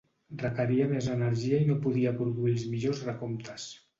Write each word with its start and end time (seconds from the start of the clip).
Requeria 0.43 0.87
més 0.93 1.09
energia 1.15 1.59
i 1.65 1.67
no 1.69 1.77
podia 1.85 2.15
produir 2.21 2.53
els 2.57 2.65
millors 2.73 3.05
recomptes. 3.11 3.71